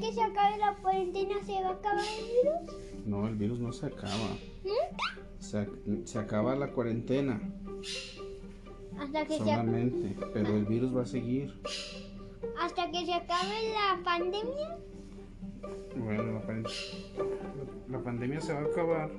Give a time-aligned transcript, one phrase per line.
[0.00, 3.06] día que se acabe la cuarentena se va a acabar el virus.
[3.06, 4.28] No, el virus no se acaba.
[4.64, 5.28] ¿Nunca?
[5.38, 5.68] Se,
[6.04, 7.40] se acaba la cuarentena
[8.98, 11.54] Hasta que, se, ac- solamente, pero el virus va a seguir.
[12.60, 14.78] hasta que se acabe la pandemia.
[15.96, 16.64] Bueno, la, pan-
[17.88, 19.10] la pandemia se va a acabar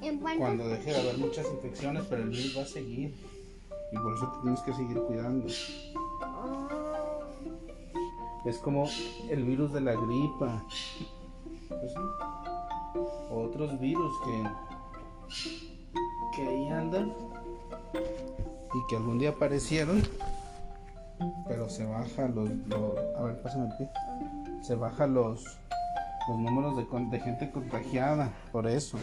[0.00, 3.14] En cuando deje de haber muchas infecciones, pero el virus va a seguir.
[3.92, 5.46] Y por eso te tienes que seguir cuidando.
[6.22, 6.68] Oh,
[8.48, 8.88] Es como
[9.28, 10.64] el virus de la gripa.
[11.68, 11.92] Pues.
[13.30, 14.42] Otros virus que,
[16.34, 17.12] que ahí andan
[17.92, 20.02] y que algún día aparecieron,
[21.46, 22.48] pero se baja los,
[23.18, 23.90] a ver, pásame el pie.
[24.62, 25.44] Se baja los
[26.28, 28.98] los números de, de gente contagiada, por eso.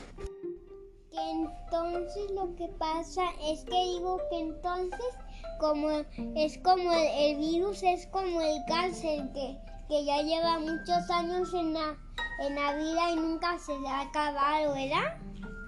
[1.12, 5.25] entonces lo que pasa es que digo que entonces
[5.60, 5.90] como
[6.36, 11.54] es como el, el virus es como el cáncer que, que ya lleva muchos años
[11.54, 11.98] en la,
[12.46, 15.18] en la vida y nunca se le ha acabado, ¿verdad?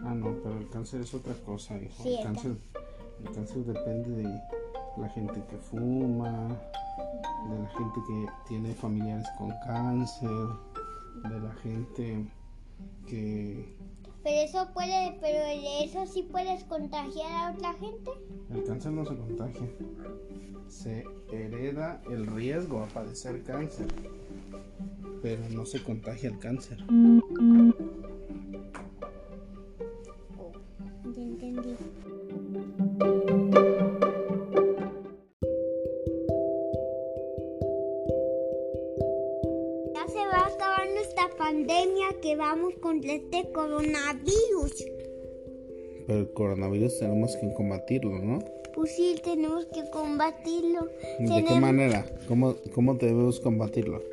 [0.04, 2.04] Ah, no, pero el cáncer es otra cosa, hijo.
[2.04, 2.58] Sí, el, el cáncer,
[3.26, 4.42] el cáncer depende de
[4.98, 6.50] la gente que fuma,
[7.50, 10.30] de la gente que tiene familiares con cáncer,
[11.24, 12.32] de la gente
[13.08, 13.77] que
[14.28, 15.40] Pero eso puede, pero
[15.82, 18.12] eso sí puedes contagiar a otra gente.
[18.54, 19.70] el cáncer no se contagia.
[20.68, 23.88] Se hereda el riesgo a padecer cáncer,
[25.22, 26.78] pero no se contagia el cáncer.
[41.48, 44.86] Pandemia que vamos contra este coronavirus.
[46.06, 48.40] Pero el coronavirus tenemos que combatirlo, ¿no?
[48.76, 50.90] Pues sí, tenemos que combatirlo.
[51.20, 52.06] ¿De qué manera?
[52.28, 54.04] ¿Cómo, cómo debemos combatirlo?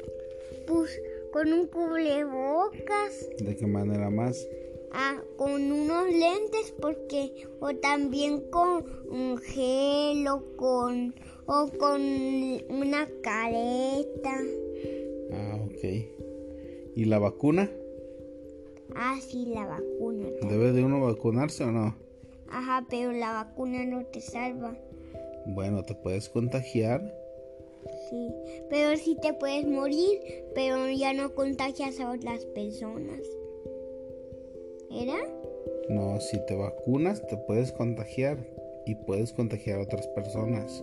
[0.68, 1.00] Pues
[1.32, 4.46] con un cubrebocas, ¿De qué manera más?
[4.92, 11.16] ah, con unos lentes, porque o también con un gel o con
[11.46, 12.00] o con
[12.70, 14.38] una careta.
[15.32, 16.23] Ah, ok.
[16.94, 17.70] ¿Y la vacuna?
[18.94, 20.28] Ah, sí, la vacuna.
[20.48, 21.96] ¿Debe de uno vacunarse o no?
[22.48, 24.76] Ajá, pero la vacuna no te salva.
[25.46, 27.02] Bueno, te puedes contagiar,
[28.08, 28.30] Sí,
[28.70, 30.18] pero sí te puedes morir,
[30.54, 33.20] pero ya no contagias a otras personas.
[34.90, 35.16] ¿Era?
[35.88, 38.38] no, si te vacunas te puedes contagiar
[38.86, 40.82] y puedes contagiar a otras personas.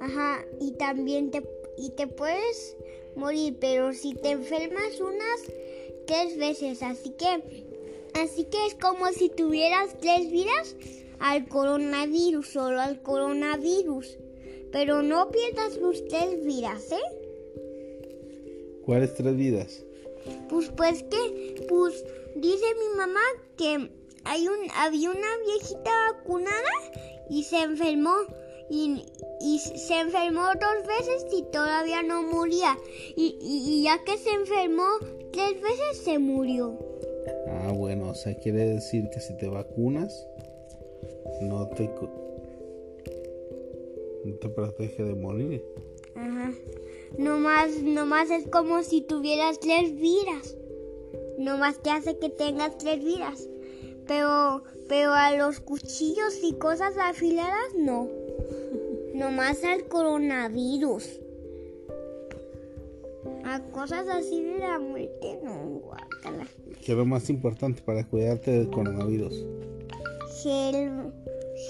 [0.00, 1.42] Ajá, y también te,
[1.76, 2.76] y te puedes
[3.16, 5.40] morir, pero si te enfermas unas
[6.06, 7.26] tres veces, así que,
[8.20, 10.76] así que es como si tuvieras tres vidas
[11.18, 14.18] al coronavirus, solo al coronavirus.
[14.72, 17.18] Pero no pierdas tus tres vidas, ¿eh?
[18.84, 19.84] ¿Cuáles tres vidas?
[20.48, 22.04] Pues, pues que, pues
[22.36, 23.20] dice mi mamá
[23.56, 23.90] que
[24.24, 26.70] hay un, había una viejita vacunada
[27.28, 28.14] y se enfermó
[28.70, 29.04] y,
[29.40, 32.78] y se enfermó dos veces y todavía no moría
[33.16, 34.86] y, y- y ya que se enfermó
[35.32, 36.78] tres veces se murió.
[37.48, 40.26] Ah, bueno, o sea, quiere decir que si te vacunas
[41.40, 42.10] no te co-
[44.24, 45.64] no te protege de morir.
[46.14, 46.52] Ajá.
[47.18, 50.56] Nomás, nomás es como si tuvieras tres vidas.
[51.38, 53.48] Nomás te hace que tengas tres vidas.
[54.06, 58.08] Pero, pero a los cuchillos y cosas afiladas no.
[59.14, 61.20] Nomás al coronavirus.
[63.44, 66.46] A cosas así de la muerte no, guácala.
[66.84, 69.46] ¿Qué es lo más importante para cuidarte del coronavirus?
[70.42, 71.12] Gel,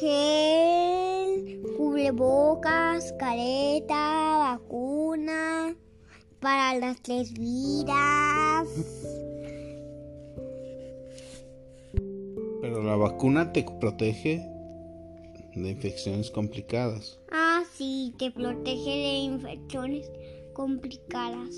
[0.01, 5.77] gel, cubrebocas, careta, vacuna,
[6.41, 8.69] para las tres vidas.
[12.61, 14.49] Pero la vacuna te protege
[15.55, 17.22] de infecciones complicadas.
[17.83, 20.09] Sí, te protege de infecciones
[20.53, 21.51] complicadas.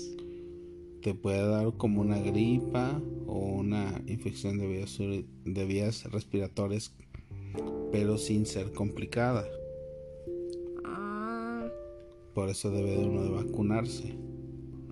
[1.03, 6.95] Te puede dar como una gripa o una infección de vías, de vías respiratorias,
[7.91, 9.45] pero sin ser complicada.
[10.83, 11.67] Ah,
[12.33, 14.15] Por eso debe de uno de vacunarse.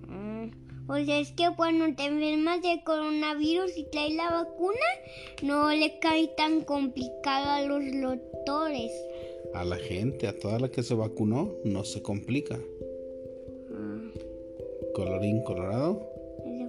[0.06, 0.86] mm.
[0.86, 4.86] pues es que cuando te enfermas de coronavirus y traes la vacuna,
[5.42, 8.92] no le cae tan complicado a los doctores.
[9.54, 12.58] A la gente, a toda la que se vacunó, no se complica.
[13.72, 14.10] Ah,
[14.94, 16.08] Colorín colorado.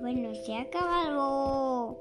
[0.01, 1.97] bueno, se ha acabado.